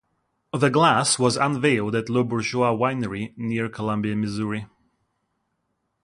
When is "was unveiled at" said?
1.19-2.09